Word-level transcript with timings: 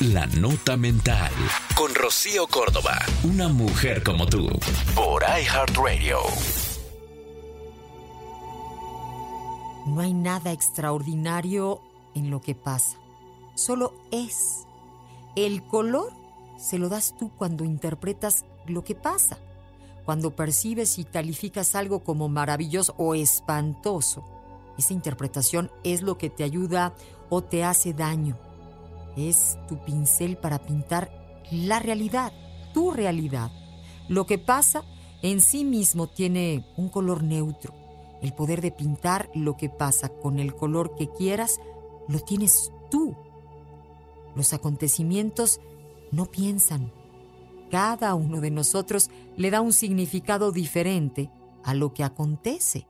La 0.00 0.26
Nota 0.26 0.76
Mental. 0.76 1.32
Con 1.74 1.94
Rocío 1.94 2.46
Córdoba. 2.48 2.98
Una 3.24 3.48
mujer 3.48 4.02
como 4.02 4.26
tú. 4.26 4.46
Por 4.94 5.22
iHeartRadio. 5.22 6.18
No 9.86 10.00
hay 10.02 10.12
nada 10.12 10.52
extraordinario 10.52 11.80
en 12.14 12.30
lo 12.30 12.42
que 12.42 12.54
pasa. 12.54 12.98
Solo 13.54 13.94
es. 14.10 14.66
El 15.34 15.62
color 15.62 16.12
se 16.58 16.76
lo 16.76 16.90
das 16.90 17.14
tú 17.18 17.30
cuando 17.34 17.64
interpretas 17.64 18.44
lo 18.66 18.84
que 18.84 18.94
pasa. 18.94 19.38
Cuando 20.04 20.36
percibes 20.36 20.98
y 20.98 21.04
calificas 21.04 21.74
algo 21.74 22.04
como 22.04 22.28
maravilloso 22.28 22.94
o 22.98 23.14
espantoso. 23.14 24.22
Esa 24.76 24.92
interpretación 24.92 25.70
es 25.84 26.02
lo 26.02 26.18
que 26.18 26.28
te 26.28 26.44
ayuda 26.44 26.94
o 27.30 27.42
te 27.42 27.64
hace 27.64 27.94
daño. 27.94 28.36
Es 29.16 29.58
tu 29.68 29.78
pincel 29.78 30.36
para 30.36 30.58
pintar 30.58 31.10
la 31.50 31.78
realidad, 31.78 32.32
tu 32.74 32.90
realidad. 32.90 33.50
Lo 34.08 34.26
que 34.26 34.38
pasa 34.38 34.84
en 35.22 35.40
sí 35.40 35.64
mismo 35.64 36.06
tiene 36.06 36.66
un 36.76 36.88
color 36.88 37.22
neutro. 37.22 37.74
El 38.22 38.32
poder 38.32 38.60
de 38.60 38.70
pintar 38.70 39.30
lo 39.34 39.56
que 39.56 39.68
pasa 39.68 40.08
con 40.08 40.38
el 40.38 40.54
color 40.54 40.94
que 40.96 41.08
quieras 41.10 41.60
lo 42.08 42.20
tienes 42.20 42.72
tú. 42.90 43.16
Los 44.34 44.52
acontecimientos 44.52 45.60
no 46.12 46.26
piensan. 46.26 46.92
Cada 47.70 48.14
uno 48.14 48.40
de 48.40 48.50
nosotros 48.50 49.10
le 49.36 49.50
da 49.50 49.60
un 49.60 49.72
significado 49.72 50.52
diferente 50.52 51.30
a 51.64 51.74
lo 51.74 51.92
que 51.92 52.04
acontece. 52.04 52.86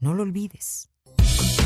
No 0.00 0.14
lo 0.14 0.22
olvides. 0.22 0.90